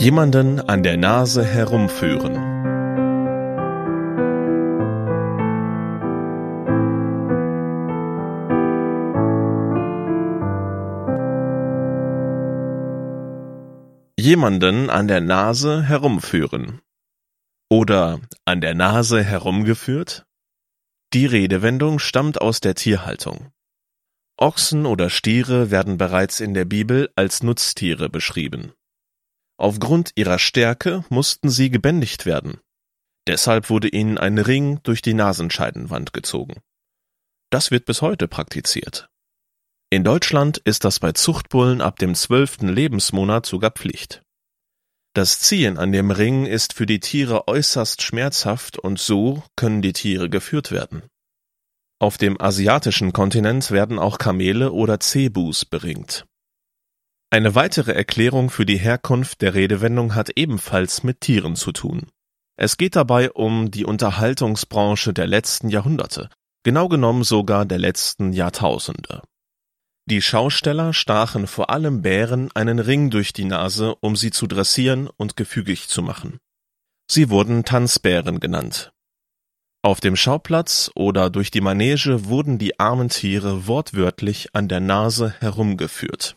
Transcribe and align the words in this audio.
Jemanden 0.00 0.60
an 0.60 0.82
der 0.82 0.96
Nase 0.96 1.44
herumführen. 1.44 2.32
Jemanden 14.18 14.88
an 14.88 15.06
der 15.06 15.20
Nase 15.20 15.82
herumführen. 15.82 16.80
Oder 17.68 18.20
an 18.46 18.62
der 18.62 18.74
Nase 18.74 19.22
herumgeführt? 19.22 20.24
Die 21.12 21.26
Redewendung 21.26 21.98
stammt 21.98 22.40
aus 22.40 22.60
der 22.60 22.74
Tierhaltung. 22.74 23.52
Ochsen 24.38 24.86
oder 24.86 25.10
Stiere 25.10 25.70
werden 25.70 25.98
bereits 25.98 26.40
in 26.40 26.54
der 26.54 26.64
Bibel 26.64 27.10
als 27.16 27.42
Nutztiere 27.42 28.08
beschrieben. 28.08 28.72
Aufgrund 29.60 30.12
ihrer 30.14 30.38
Stärke 30.38 31.04
mussten 31.10 31.50
sie 31.50 31.68
gebändigt 31.68 32.24
werden. 32.24 32.60
Deshalb 33.26 33.68
wurde 33.68 33.88
ihnen 33.88 34.16
ein 34.16 34.38
Ring 34.38 34.80
durch 34.84 35.02
die 35.02 35.12
Nasenscheidenwand 35.12 36.14
gezogen. 36.14 36.62
Das 37.50 37.70
wird 37.70 37.84
bis 37.84 38.00
heute 38.00 38.26
praktiziert. 38.26 39.10
In 39.90 40.02
Deutschland 40.02 40.56
ist 40.56 40.84
das 40.84 40.98
bei 40.98 41.12
Zuchtbullen 41.12 41.82
ab 41.82 41.98
dem 41.98 42.14
zwölften 42.14 42.68
Lebensmonat 42.68 43.44
sogar 43.44 43.72
Pflicht. 43.72 44.22
Das 45.12 45.40
Ziehen 45.40 45.76
an 45.76 45.92
dem 45.92 46.10
Ring 46.10 46.46
ist 46.46 46.72
für 46.72 46.86
die 46.86 47.00
Tiere 47.00 47.46
äußerst 47.46 48.00
schmerzhaft 48.00 48.78
und 48.78 48.98
so 48.98 49.42
können 49.56 49.82
die 49.82 49.92
Tiere 49.92 50.30
geführt 50.30 50.70
werden. 50.70 51.02
Auf 51.98 52.16
dem 52.16 52.40
asiatischen 52.40 53.12
Kontinent 53.12 53.70
werden 53.70 53.98
auch 53.98 54.16
Kamele 54.16 54.72
oder 54.72 55.00
Zebus 55.00 55.66
beringt. 55.66 56.24
Eine 57.32 57.54
weitere 57.54 57.92
Erklärung 57.92 58.50
für 58.50 58.66
die 58.66 58.76
Herkunft 58.76 59.40
der 59.40 59.54
Redewendung 59.54 60.16
hat 60.16 60.30
ebenfalls 60.34 61.04
mit 61.04 61.20
Tieren 61.20 61.54
zu 61.54 61.70
tun. 61.70 62.08
Es 62.56 62.76
geht 62.76 62.96
dabei 62.96 63.30
um 63.30 63.70
die 63.70 63.84
Unterhaltungsbranche 63.84 65.12
der 65.12 65.28
letzten 65.28 65.68
Jahrhunderte, 65.68 66.28
genau 66.64 66.88
genommen 66.88 67.22
sogar 67.22 67.66
der 67.66 67.78
letzten 67.78 68.32
Jahrtausende. 68.32 69.22
Die 70.06 70.22
Schausteller 70.22 70.92
stachen 70.92 71.46
vor 71.46 71.70
allem 71.70 72.02
Bären 72.02 72.50
einen 72.54 72.80
Ring 72.80 73.10
durch 73.10 73.32
die 73.32 73.44
Nase, 73.44 73.94
um 74.00 74.16
sie 74.16 74.32
zu 74.32 74.48
dressieren 74.48 75.08
und 75.16 75.36
gefügig 75.36 75.88
zu 75.88 76.02
machen. 76.02 76.38
Sie 77.08 77.30
wurden 77.30 77.64
Tanzbären 77.64 78.40
genannt. 78.40 78.90
Auf 79.82 80.00
dem 80.00 80.16
Schauplatz 80.16 80.90
oder 80.96 81.30
durch 81.30 81.52
die 81.52 81.60
Manege 81.60 82.26
wurden 82.26 82.58
die 82.58 82.80
armen 82.80 83.08
Tiere 83.08 83.68
wortwörtlich 83.68 84.48
an 84.52 84.66
der 84.66 84.80
Nase 84.80 85.32
herumgeführt. 85.38 86.36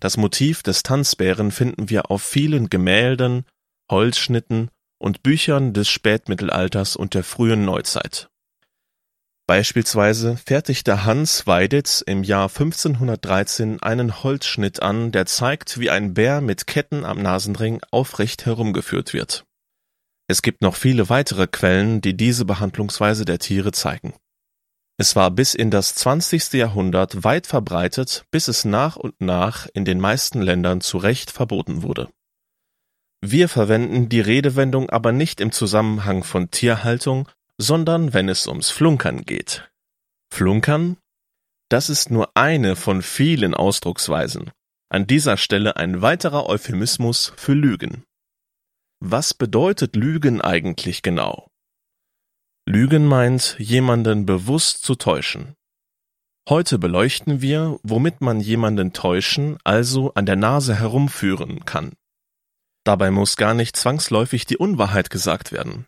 Das 0.00 0.16
Motiv 0.16 0.62
des 0.62 0.82
Tanzbären 0.82 1.50
finden 1.50 1.90
wir 1.90 2.10
auf 2.10 2.22
vielen 2.22 2.70
Gemälden, 2.70 3.44
Holzschnitten 3.90 4.70
und 4.98 5.22
Büchern 5.22 5.74
des 5.74 5.88
Spätmittelalters 5.90 6.96
und 6.96 7.14
der 7.14 7.22
frühen 7.22 7.64
Neuzeit. 7.64 8.30
Beispielsweise 9.46 10.36
fertigte 10.36 11.04
Hans 11.04 11.46
Weiditz 11.46 12.02
im 12.06 12.22
Jahr 12.22 12.48
1513 12.48 13.82
einen 13.82 14.22
Holzschnitt 14.22 14.80
an, 14.80 15.10
der 15.10 15.26
zeigt, 15.26 15.80
wie 15.80 15.90
ein 15.90 16.14
Bär 16.14 16.40
mit 16.40 16.66
Ketten 16.66 17.04
am 17.04 17.20
Nasenring 17.20 17.80
aufrecht 17.90 18.46
herumgeführt 18.46 19.12
wird. 19.12 19.44
Es 20.28 20.42
gibt 20.42 20.62
noch 20.62 20.76
viele 20.76 21.08
weitere 21.08 21.48
Quellen, 21.48 22.00
die 22.00 22.16
diese 22.16 22.44
Behandlungsweise 22.44 23.24
der 23.24 23.40
Tiere 23.40 23.72
zeigen. 23.72 24.14
Es 25.00 25.16
war 25.16 25.30
bis 25.30 25.54
in 25.54 25.70
das 25.70 25.94
20. 25.94 26.52
Jahrhundert 26.52 27.24
weit 27.24 27.46
verbreitet, 27.46 28.26
bis 28.30 28.48
es 28.48 28.66
nach 28.66 28.96
und 28.96 29.18
nach 29.18 29.66
in 29.72 29.86
den 29.86 29.98
meisten 29.98 30.42
Ländern 30.42 30.82
zu 30.82 30.98
Recht 30.98 31.30
verboten 31.30 31.82
wurde. 31.82 32.10
Wir 33.22 33.48
verwenden 33.48 34.10
die 34.10 34.20
Redewendung 34.20 34.90
aber 34.90 35.12
nicht 35.12 35.40
im 35.40 35.52
Zusammenhang 35.52 36.22
von 36.22 36.50
Tierhaltung, 36.50 37.30
sondern 37.56 38.12
wenn 38.12 38.28
es 38.28 38.46
ums 38.46 38.68
Flunkern 38.68 39.22
geht. 39.22 39.70
Flunkern? 40.30 40.98
Das 41.70 41.88
ist 41.88 42.10
nur 42.10 42.36
eine 42.36 42.76
von 42.76 43.00
vielen 43.00 43.54
Ausdrucksweisen. 43.54 44.50
An 44.90 45.06
dieser 45.06 45.38
Stelle 45.38 45.76
ein 45.76 46.02
weiterer 46.02 46.46
Euphemismus 46.46 47.32
für 47.38 47.54
Lügen. 47.54 48.04
Was 49.02 49.32
bedeutet 49.32 49.96
Lügen 49.96 50.42
eigentlich 50.42 51.00
genau? 51.00 51.48
Lügen 52.66 53.06
meint, 53.06 53.56
jemanden 53.58 54.26
bewusst 54.26 54.84
zu 54.84 54.94
täuschen. 54.94 55.54
Heute 56.48 56.78
beleuchten 56.78 57.40
wir, 57.40 57.78
womit 57.82 58.20
man 58.20 58.40
jemanden 58.40 58.92
täuschen, 58.92 59.58
also 59.64 60.14
an 60.14 60.26
der 60.26 60.36
Nase 60.36 60.74
herumführen 60.74 61.64
kann. 61.64 61.94
Dabei 62.84 63.10
muss 63.10 63.36
gar 63.36 63.54
nicht 63.54 63.76
zwangsläufig 63.76 64.46
die 64.46 64.56
Unwahrheit 64.56 65.10
gesagt 65.10 65.52
werden. 65.52 65.86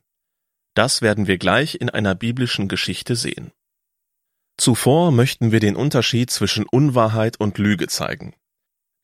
Das 0.75 1.03
werden 1.03 1.27
wir 1.27 1.39
gleich 1.39 1.75
in 1.81 1.91
einer 1.91 2.15
biblischen 2.15 2.69
Geschichte 2.69 3.17
sehen. 3.17 3.53
Zuvor 4.57 5.13
möchten 5.13 5.53
wir 5.53 5.61
den 5.61 5.77
Unterschied 5.77 6.31
zwischen 6.31 6.65
Unwahrheit 6.65 7.39
und 7.41 7.59
Lüge 7.59 7.87
zeigen. 7.89 8.35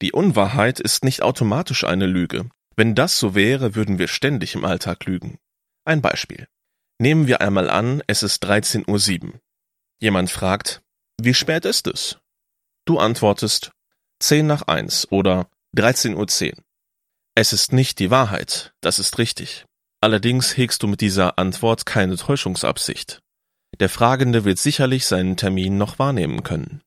Die 0.01 0.13
Unwahrheit 0.13 0.81
ist 0.81 1.05
nicht 1.05 1.23
automatisch 1.23 1.85
eine 1.85 2.07
Lüge, 2.07 2.49
wenn 2.77 2.95
das 2.95 3.19
so 3.19 3.35
wäre, 3.35 3.75
würden 3.75 3.99
wir 3.99 4.07
ständig 4.07 4.55
im 4.55 4.65
Alltag 4.65 5.05
lügen. 5.07 5.39
Ein 5.85 6.01
Beispiel. 6.01 6.47
Nehmen 7.01 7.27
wir 7.27 7.41
einmal 7.41 7.71
an, 7.71 8.03
es 8.07 8.23
ist 8.23 8.45
13.07 8.45 9.25
Uhr. 9.25 9.41
Jemand 10.01 10.31
fragt, 10.31 10.83
wie 11.21 11.35
spät 11.35 11.65
ist 11.65 11.87
es? 11.87 12.19
Du 12.85 12.99
antwortest 12.99 13.71
10 14.21 14.47
nach 14.47 14.63
1 14.63 15.13
oder 15.13 15.49
13.10 15.77 16.57
Uhr. 16.57 16.63
Es 17.35 17.53
ist 17.53 17.73
nicht 17.73 17.99
die 17.99 18.11
Wahrheit, 18.11 18.73
das 18.81 18.99
ist 18.99 19.19
richtig. 19.19 19.65
Allerdings 20.01 20.57
hegst 20.57 20.83
du 20.83 20.87
mit 20.87 21.01
dieser 21.01 21.39
Antwort 21.39 21.87
keine 21.87 22.17
Täuschungsabsicht. 22.17 23.21
Der 23.79 23.89
Fragende 23.89 24.45
wird 24.45 24.59
sicherlich 24.59 25.07
seinen 25.07 25.37
Termin 25.37 25.77
noch 25.77 25.99
wahrnehmen 25.99 26.43
können. 26.43 26.83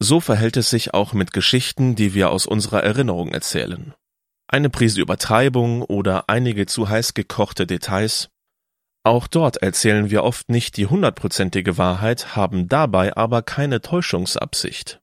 So 0.00 0.20
verhält 0.20 0.56
es 0.56 0.70
sich 0.70 0.94
auch 0.94 1.12
mit 1.12 1.32
Geschichten, 1.32 1.96
die 1.96 2.14
wir 2.14 2.30
aus 2.30 2.46
unserer 2.46 2.82
Erinnerung 2.82 3.32
erzählen 3.32 3.94
eine 4.54 4.70
Prise 4.70 5.00
Übertreibung 5.00 5.82
oder 5.82 6.28
einige 6.28 6.66
zu 6.66 6.88
heiß 6.88 7.14
gekochte 7.14 7.66
Details. 7.66 8.28
Auch 9.06 9.26
dort 9.26 9.58
erzählen 9.58 10.08
wir 10.10 10.24
oft 10.24 10.48
nicht 10.48 10.78
die 10.78 10.86
hundertprozentige 10.86 11.76
Wahrheit, 11.76 12.34
haben 12.36 12.68
dabei 12.68 13.14
aber 13.16 13.42
keine 13.42 13.82
Täuschungsabsicht. 13.82 15.00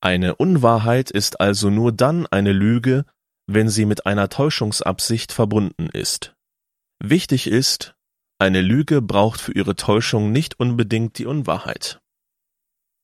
Eine 0.00 0.34
Unwahrheit 0.34 1.12
ist 1.12 1.40
also 1.40 1.70
nur 1.70 1.92
dann 1.92 2.26
eine 2.26 2.50
Lüge, 2.50 3.04
wenn 3.46 3.68
sie 3.68 3.86
mit 3.86 4.06
einer 4.06 4.28
Täuschungsabsicht 4.28 5.30
verbunden 5.30 5.88
ist. 5.92 6.34
Wichtig 6.98 7.46
ist, 7.46 7.94
eine 8.40 8.60
Lüge 8.60 9.00
braucht 9.00 9.40
für 9.40 9.52
ihre 9.52 9.76
Täuschung 9.76 10.32
nicht 10.32 10.58
unbedingt 10.58 11.18
die 11.18 11.26
Unwahrheit. 11.26 12.00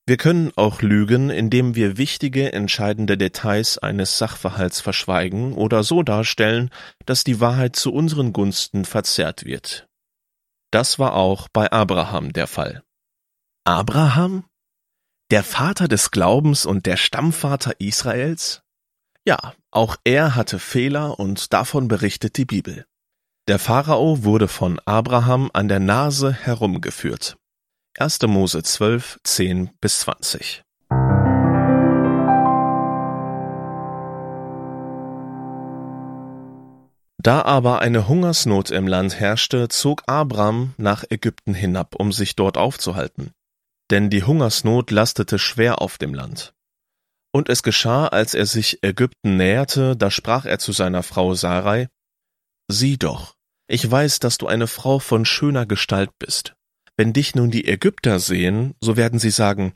Wir 0.05 0.17
können 0.17 0.53
auch 0.57 0.83
lügen, 0.83 1.31
indem 1.31 1.75
wir 1.77 1.97
wichtige, 1.97 2.53
entscheidende 2.53 3.17
Details 3.19 3.79
eines 3.79 4.19
Sachverhalts 4.19 4.81
verschweigen 4.81 5.53
oder 5.53 5.85
so 5.85 6.03
darstellen, 6.03 6.71
dass 7.07 7.25
die 7.25 7.41
Wahrheit 7.41 7.77
zu 7.77 7.93
unseren 7.93 8.33
Gunsten 8.33 8.85
verzerrt 8.85 9.45
wird. 9.45 9.88
Das 10.71 10.99
war 10.99 11.15
auch 11.15 11.49
bei 11.49 11.71
Abraham 11.71 12.33
der 12.33 12.47
Fall. 12.47 12.83
Abraham? 13.65 14.45
Der 15.31 15.45
Vater 15.45 15.89
des 15.89 16.11
Glaubens 16.11 16.67
und 16.67 16.87
der 16.87 16.97
Stammvater 16.97 17.81
Israels? 17.81 18.63
Ja, 19.27 19.55
auch 19.71 19.97
er 20.05 20.35
hatte 20.35 20.59
Fehler 20.59 21.19
und 21.19 21.53
davon 21.53 21.89
berichtet 21.89 22.37
die 22.39 22.47
Bibel. 22.47 22.87
Der 23.47 23.59
Pharao 23.59 24.25
wurde 24.25 24.49
von 24.49 24.81
Abraham 24.85 25.51
an 25.53 25.69
der 25.69 25.81
Nase 25.81 26.33
herumgeführt. 26.33 27.37
1. 27.99 28.21
Mose 28.23 28.63
12, 28.63 29.21
10 29.25 29.71
bis 29.81 30.01
20. 30.01 30.63
Da 37.21 37.43
aber 37.43 37.81
eine 37.81 38.07
Hungersnot 38.07 38.71
im 38.71 38.87
Land 38.87 39.19
herrschte, 39.19 39.69
zog 39.69 40.05
Abram 40.07 40.75
nach 40.77 41.05
Ägypten 41.11 41.53
hinab, 41.53 41.97
um 41.97 42.13
sich 42.13 42.37
dort 42.37 42.57
aufzuhalten. 42.57 43.33
Denn 43.91 44.09
die 44.09 44.23
Hungersnot 44.23 44.91
lastete 44.91 45.39
schwer 45.39 45.83
auf 45.83 45.99
dem 45.99 46.15
Land. 46.15 46.55
Und 47.33 47.49
es 47.49 47.63
geschah, 47.63 48.07
als 48.07 48.35
er 48.35 48.47
sich 48.47 48.83
Ägypten 48.83 49.37
näherte, 49.37 49.97
da 49.97 50.11
sprach 50.11 50.45
er 50.45 50.59
zu 50.59 50.73
seiner 50.73 51.03
Frau 51.03 51.35
Sarai, 51.35 51.89
Sieh 52.71 52.99
doch, 52.99 53.35
ich 53.67 53.89
weiß, 53.91 54.21
dass 54.21 54.39
du 54.39 54.47
eine 54.47 54.67
Frau 54.67 54.99
von 54.99 55.25
schöner 55.25 55.67
Gestalt 55.67 56.11
bist. 56.19 56.55
Wenn 56.97 57.13
dich 57.13 57.35
nun 57.35 57.51
die 57.51 57.67
Ägypter 57.67 58.19
sehen, 58.21 58.75
so 58.81 58.97
werden 58.97 59.19
sie 59.19 59.31
sagen, 59.31 59.75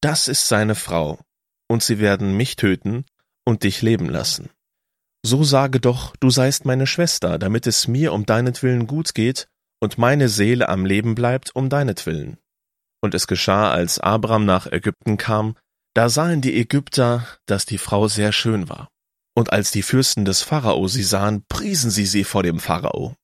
das 0.00 0.28
ist 0.28 0.48
seine 0.48 0.74
Frau, 0.74 1.20
und 1.68 1.82
sie 1.82 2.00
werden 2.00 2.36
mich 2.36 2.56
töten 2.56 3.04
und 3.44 3.62
dich 3.62 3.82
leben 3.82 4.08
lassen. 4.08 4.50
So 5.22 5.44
sage 5.44 5.80
doch, 5.80 6.16
du 6.16 6.30
seist 6.30 6.64
meine 6.64 6.86
Schwester, 6.86 7.38
damit 7.38 7.66
es 7.66 7.86
mir 7.86 8.12
um 8.12 8.24
deinetwillen 8.24 8.86
gut 8.86 9.14
geht 9.14 9.48
und 9.80 9.98
meine 9.98 10.28
Seele 10.28 10.68
am 10.68 10.84
Leben 10.86 11.14
bleibt 11.14 11.54
um 11.54 11.68
deinetwillen. 11.68 12.38
Und 13.02 13.14
es 13.14 13.26
geschah, 13.26 13.70
als 13.70 13.98
Abram 13.98 14.44
nach 14.44 14.66
Ägypten 14.66 15.16
kam, 15.16 15.56
da 15.94 16.08
sahen 16.08 16.40
die 16.40 16.56
Ägypter, 16.56 17.26
dass 17.46 17.66
die 17.66 17.78
Frau 17.78 18.08
sehr 18.08 18.32
schön 18.32 18.68
war. 18.68 18.88
Und 19.34 19.52
als 19.52 19.70
die 19.70 19.82
Fürsten 19.82 20.24
des 20.24 20.42
Pharao 20.42 20.86
sie 20.88 21.02
sahen, 21.02 21.44
priesen 21.48 21.90
sie 21.90 22.06
sie 22.06 22.24
vor 22.24 22.42
dem 22.42 22.60
Pharao. 22.60 23.14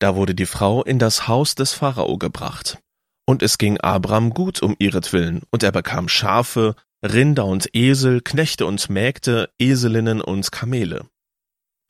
Da 0.00 0.14
wurde 0.14 0.34
die 0.34 0.46
Frau 0.46 0.82
in 0.84 0.98
das 0.98 1.26
Haus 1.26 1.54
des 1.54 1.72
Pharao 1.72 2.18
gebracht. 2.18 2.78
Und 3.26 3.42
es 3.42 3.58
ging 3.58 3.78
Abram 3.78 4.30
gut 4.30 4.62
um 4.62 4.74
ihretwillen, 4.78 5.42
und 5.50 5.62
er 5.62 5.72
bekam 5.72 6.08
Schafe, 6.08 6.76
Rinder 7.04 7.44
und 7.44 7.68
Esel, 7.74 8.20
Knechte 8.22 8.66
und 8.66 8.88
Mägde, 8.88 9.50
Eselinnen 9.58 10.20
und 10.20 10.50
Kamele. 10.50 11.06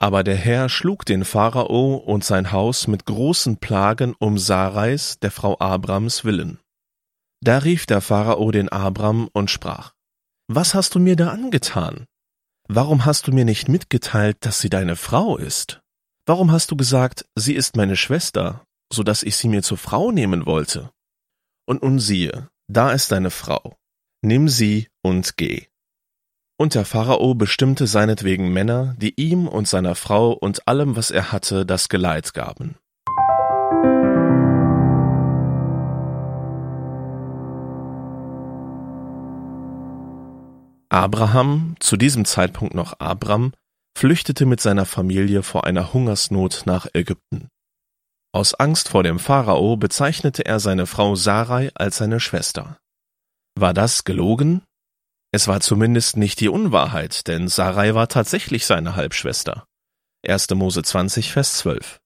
Aber 0.01 0.23
der 0.23 0.37
Herr 0.37 0.69
schlug 0.69 1.05
den 1.05 1.25
Pharao 1.25 1.97
und 1.97 2.25
sein 2.25 2.53
Haus 2.53 2.87
mit 2.87 3.05
großen 3.05 3.57
Plagen 3.57 4.15
um 4.19 4.39
Sarais, 4.39 5.19
der 5.19 5.33
Frau 5.33 5.59
Abrams, 5.59 6.25
willen. 6.25 6.61
Da 7.41 7.59
rief 7.59 7.85
der 7.85 8.01
Pharao 8.01 8.51
den 8.53 8.69
Abram 8.69 9.29
und 9.33 9.51
sprach, 9.51 9.93
Was 10.47 10.75
hast 10.75 10.95
du 10.95 11.01
mir 11.01 11.17
da 11.17 11.31
angetan? 11.31 12.07
Warum 12.69 13.07
hast 13.07 13.27
du 13.27 13.33
mir 13.33 13.45
nicht 13.45 13.69
mitgeteilt, 13.69 14.37
dass 14.41 14.61
sie 14.61 14.71
deine 14.71 14.95
Frau 14.95 15.37
ist? 15.37 15.81
Warum 16.27 16.53
hast 16.53 16.71
du 16.71 16.77
gesagt, 16.77 17.25
sie 17.35 17.55
ist 17.55 17.77
meine 17.77 17.97
Schwester, 17.97 18.65
so 18.93 19.03
dass 19.03 19.25
ich 19.25 19.37
sie 19.37 19.49
mir 19.49 19.63
zur 19.63 19.79
Frau 19.79 20.13
nehmen 20.13 20.47
wollte? 20.47 20.91
Und 21.67 21.83
nun 21.83 21.99
siehe, 21.99 22.49
da 22.69 22.93
ist 22.93 23.11
deine 23.11 23.31
Frau. 23.31 23.77
Nimm 24.23 24.49
sie 24.49 24.89
und 25.03 25.37
geh. 25.37 25.67
Und 26.61 26.75
der 26.75 26.85
Pharao 26.85 27.37
bestimmte 27.37 27.87
seinetwegen 27.87 28.53
Männer, 28.53 28.97
die 28.99 29.15
ihm 29.15 29.47
und 29.47 29.69
seiner 29.69 29.95
Frau 29.95 30.33
und 30.33 30.67
allem, 30.67 30.97
was 30.97 31.13
er 31.13 31.31
hatte, 31.31 31.65
das 31.65 31.89
Geleit 31.89 32.35
gaben. 32.35 32.75
Abraham, 40.89 41.77
zu 41.79 41.97
diesem 41.97 42.25
Zeitpunkt 42.25 42.75
noch 42.75 42.99
Abram, 42.99 43.53
flüchtete 43.97 44.45
mit 44.45 44.61
seiner 44.61 44.85
Familie 44.85 45.45
vor 45.45 45.63
einer 45.65 45.93
Hungersnot 45.93 46.63
nach 46.65 46.89
Ägypten. 46.93 47.47
Aus 48.33 48.55
Angst 48.55 48.89
vor 48.89 49.05
dem 49.05 49.21
Pharao 49.21 49.77
bezeichnete 49.77 50.45
er 50.45 50.59
seine 50.59 50.87
Frau 50.87 51.15
Sarai 51.15 51.71
als 51.77 51.99
seine 51.99 52.19
Schwester. 52.19 52.79
War 53.55 53.75
das 53.75 54.03
gelogen? 54.03 54.63
Es 55.31 55.47
war 55.47 55.61
zumindest 55.61 56.17
nicht 56.17 56.41
die 56.41 56.49
Unwahrheit, 56.49 57.27
denn 57.29 57.49
Sarai 57.49 57.95
war 57.95 58.09
tatsächlich 58.09 58.65
seine 58.65 58.97
Halbschwester. 58.97 59.67
1. 60.27 60.51
Mose 60.51 60.83
20, 60.83 61.33
Vers 61.33 61.59
12. 61.59 62.01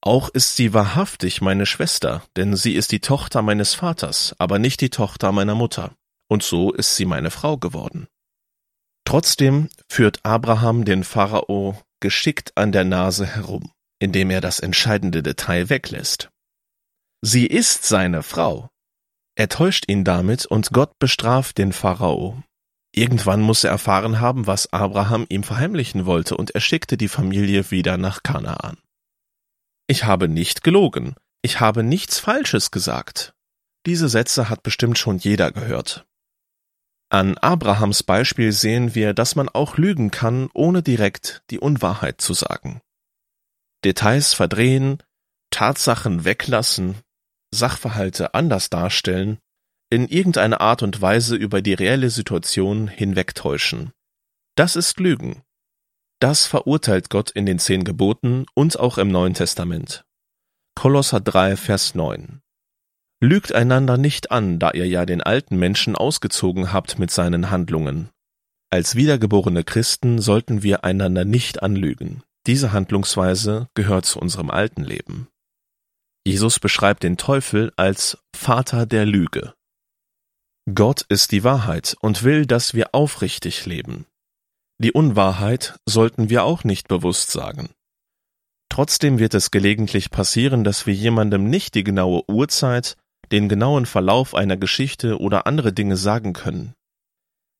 Auch 0.00 0.28
ist 0.28 0.56
sie 0.56 0.74
wahrhaftig 0.74 1.40
meine 1.40 1.66
Schwester, 1.66 2.24
denn 2.36 2.56
sie 2.56 2.74
ist 2.74 2.90
die 2.90 3.00
Tochter 3.00 3.42
meines 3.42 3.74
Vaters, 3.74 4.34
aber 4.38 4.58
nicht 4.58 4.80
die 4.80 4.90
Tochter 4.90 5.30
meiner 5.30 5.54
Mutter, 5.54 5.94
und 6.28 6.42
so 6.42 6.72
ist 6.72 6.96
sie 6.96 7.04
meine 7.04 7.30
Frau 7.30 7.56
geworden. 7.56 8.08
Trotzdem 9.04 9.68
führt 9.88 10.24
Abraham 10.24 10.84
den 10.84 11.04
Pharao 11.04 11.80
geschickt 12.00 12.52
an 12.56 12.72
der 12.72 12.84
Nase 12.84 13.26
herum, 13.26 13.70
indem 14.00 14.30
er 14.30 14.40
das 14.40 14.58
entscheidende 14.58 15.22
Detail 15.22 15.68
weglässt. 15.68 16.30
Sie 17.20 17.46
ist 17.46 17.84
seine 17.84 18.24
Frau, 18.24 18.71
er 19.34 19.48
täuscht 19.48 19.84
ihn 19.88 20.04
damit 20.04 20.46
und 20.46 20.70
Gott 20.72 20.98
bestraft 20.98 21.58
den 21.58 21.72
Pharao. 21.72 22.42
Irgendwann 22.94 23.40
muss 23.40 23.64
er 23.64 23.70
erfahren 23.70 24.20
haben, 24.20 24.46
was 24.46 24.72
Abraham 24.72 25.24
ihm 25.30 25.42
verheimlichen 25.42 26.04
wollte, 26.04 26.36
und 26.36 26.50
er 26.50 26.60
schickte 26.60 26.98
die 26.98 27.08
Familie 27.08 27.70
wieder 27.70 27.96
nach 27.96 28.22
Kanaan. 28.22 28.76
Ich 29.86 30.04
habe 30.04 30.28
nicht 30.28 30.62
gelogen, 30.62 31.14
ich 31.40 31.60
habe 31.60 31.82
nichts 31.82 32.18
Falsches 32.18 32.70
gesagt. 32.70 33.34
Diese 33.86 34.08
Sätze 34.08 34.48
hat 34.48 34.62
bestimmt 34.62 34.98
schon 34.98 35.18
jeder 35.18 35.50
gehört. 35.50 36.06
An 37.08 37.36
Abrahams 37.38 38.02
Beispiel 38.02 38.52
sehen 38.52 38.94
wir, 38.94 39.12
dass 39.12 39.36
man 39.36 39.48
auch 39.48 39.76
lügen 39.76 40.10
kann, 40.10 40.50
ohne 40.54 40.82
direkt 40.82 41.42
die 41.50 41.58
Unwahrheit 41.58 42.20
zu 42.20 42.32
sagen. 42.34 42.80
Details 43.84 44.34
verdrehen, 44.34 45.02
Tatsachen 45.50 46.24
weglassen, 46.24 46.96
Sachverhalte 47.54 48.34
anders 48.34 48.70
darstellen, 48.70 49.38
in 49.90 50.08
irgendeiner 50.08 50.60
Art 50.60 50.82
und 50.82 51.00
Weise 51.02 51.36
über 51.36 51.60
die 51.60 51.74
reelle 51.74 52.10
Situation 52.10 52.88
hinwegtäuschen. 52.88 53.92
Das 54.56 54.74
ist 54.74 54.98
Lügen. 54.98 55.42
Das 56.18 56.46
verurteilt 56.46 57.10
Gott 57.10 57.30
in 57.30 57.46
den 57.46 57.58
zehn 57.58 57.84
Geboten 57.84 58.46
und 58.54 58.78
auch 58.78 58.96
im 58.96 59.08
Neuen 59.08 59.34
Testament. 59.34 60.04
Kolosser 60.74 61.20
3, 61.20 61.56
Vers 61.56 61.94
9. 61.94 62.40
Lügt 63.20 63.52
einander 63.52 63.98
nicht 63.98 64.30
an, 64.30 64.58
da 64.58 64.70
ihr 64.70 64.86
ja 64.88 65.04
den 65.04 65.22
alten 65.22 65.58
Menschen 65.58 65.94
ausgezogen 65.94 66.72
habt 66.72 66.98
mit 66.98 67.10
seinen 67.10 67.50
Handlungen. 67.50 68.08
Als 68.70 68.96
wiedergeborene 68.96 69.64
Christen 69.64 70.20
sollten 70.20 70.62
wir 70.62 70.84
einander 70.84 71.24
nicht 71.24 71.62
anlügen. 71.62 72.22
Diese 72.46 72.72
Handlungsweise 72.72 73.68
gehört 73.74 74.06
zu 74.06 74.18
unserem 74.18 74.50
alten 74.50 74.82
Leben. 74.82 75.28
Jesus 76.24 76.60
beschreibt 76.60 77.02
den 77.02 77.16
Teufel 77.16 77.72
als 77.76 78.18
Vater 78.34 78.86
der 78.86 79.06
Lüge. 79.06 79.54
Gott 80.72 81.02
ist 81.08 81.32
die 81.32 81.42
Wahrheit 81.42 81.96
und 82.00 82.22
will, 82.22 82.46
dass 82.46 82.74
wir 82.74 82.94
aufrichtig 82.94 83.66
leben. 83.66 84.06
Die 84.78 84.92
Unwahrheit 84.92 85.76
sollten 85.86 86.30
wir 86.30 86.44
auch 86.44 86.62
nicht 86.64 86.88
bewusst 86.88 87.30
sagen. 87.30 87.70
Trotzdem 88.68 89.18
wird 89.18 89.34
es 89.34 89.50
gelegentlich 89.50 90.10
passieren, 90.10 90.64
dass 90.64 90.86
wir 90.86 90.94
jemandem 90.94 91.50
nicht 91.50 91.74
die 91.74 91.84
genaue 91.84 92.22
Uhrzeit, 92.28 92.96
den 93.30 93.48
genauen 93.48 93.86
Verlauf 93.86 94.34
einer 94.34 94.56
Geschichte 94.56 95.20
oder 95.20 95.46
andere 95.46 95.72
Dinge 95.72 95.96
sagen 95.96 96.32
können. 96.32 96.74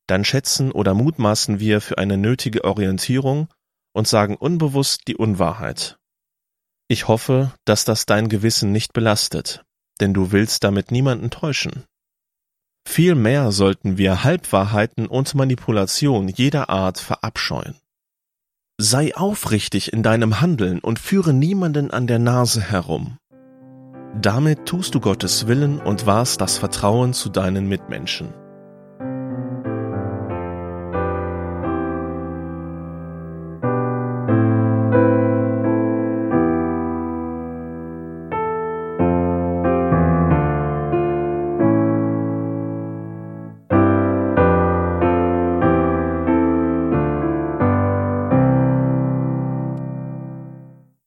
Dann 0.06 0.25
schätzen 0.25 0.73
oder 0.73 0.94
mutmaßen 0.94 1.61
wir 1.61 1.81
für 1.81 1.99
eine 1.99 2.17
nötige 2.17 2.64
Orientierung 2.64 3.49
und 3.93 4.09
sagen 4.09 4.37
unbewusst 4.37 5.03
die 5.06 5.17
Unwahrheit. 5.17 5.99
Ich 6.92 7.08
hoffe, 7.08 7.50
dass 7.64 7.86
das 7.86 8.04
dein 8.04 8.28
Gewissen 8.28 8.70
nicht 8.70 8.92
belastet, 8.92 9.64
denn 10.02 10.12
du 10.12 10.30
willst 10.30 10.62
damit 10.62 10.90
niemanden 10.90 11.30
täuschen. 11.30 11.84
Vielmehr 12.86 13.50
sollten 13.50 13.96
wir 13.96 14.25
Halbwahrheiten 14.25 15.06
und 15.06 15.34
Manipulation 15.34 16.28
jeder 16.28 16.68
Art 16.68 16.99
verabscheuen. 16.99 17.76
Sei 18.76 19.16
aufrichtig 19.16 19.94
in 19.94 20.02
deinem 20.02 20.42
Handeln 20.42 20.80
und 20.80 20.99
führe 20.99 21.32
niemanden 21.32 21.90
an 21.90 22.06
der 22.06 22.18
Nase 22.18 22.61
herum. 22.61 23.16
Damit 24.20 24.66
tust 24.66 24.94
du 24.94 25.00
Gottes 25.00 25.46
Willen 25.46 25.80
und 25.80 26.04
wahrst 26.04 26.42
das 26.42 26.58
Vertrauen 26.58 27.14
zu 27.14 27.30
deinen 27.30 27.70
Mitmenschen. 27.70 28.34